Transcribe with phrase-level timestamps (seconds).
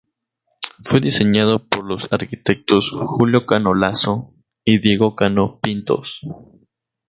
[0.83, 4.33] Fue diseñado por los arquitectos Julio Cano Lasso
[4.65, 6.21] y Diego Cano Pintos.